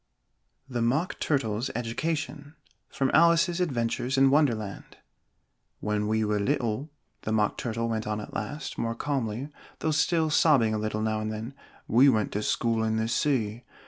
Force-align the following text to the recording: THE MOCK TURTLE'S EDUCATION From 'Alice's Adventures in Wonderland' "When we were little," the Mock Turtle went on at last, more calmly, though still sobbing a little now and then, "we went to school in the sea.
THE 0.67 0.81
MOCK 0.81 1.19
TURTLE'S 1.19 1.69
EDUCATION 1.75 2.55
From 2.89 3.11
'Alice's 3.13 3.61
Adventures 3.61 4.17
in 4.17 4.31
Wonderland' 4.31 4.97
"When 5.79 6.07
we 6.07 6.25
were 6.25 6.39
little," 6.39 6.89
the 7.21 7.31
Mock 7.31 7.55
Turtle 7.55 7.87
went 7.87 8.07
on 8.07 8.19
at 8.19 8.33
last, 8.33 8.79
more 8.79 8.95
calmly, 8.95 9.49
though 9.77 9.91
still 9.91 10.31
sobbing 10.31 10.73
a 10.73 10.79
little 10.79 11.03
now 11.03 11.19
and 11.19 11.31
then, 11.31 11.53
"we 11.87 12.09
went 12.09 12.31
to 12.31 12.41
school 12.41 12.83
in 12.83 12.97
the 12.97 13.07
sea. 13.07 13.63